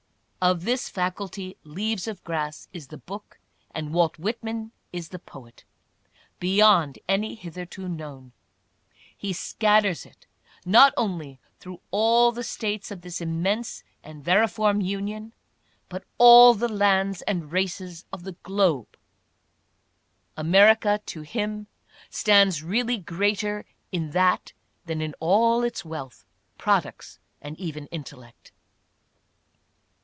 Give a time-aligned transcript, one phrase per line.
[0.43, 3.37] Of this faculty "Leaves of Grass" is the book,
[3.75, 5.65] and Walt Whitman is the poet,
[6.39, 8.31] beyond any hitherto known:
[9.15, 9.85] he scat!
[10.65, 15.33] not only through all the States of this immense and variform Union,
[15.89, 18.97] but ail the lands and races of the globe.
[20.35, 21.67] America, to GILCHRIST— WILLIAMS.
[21.67, 21.67] 27 him,
[22.09, 24.53] stands really greater in that
[24.87, 26.25] than in all its wealth,
[26.57, 28.51] products and even intellect.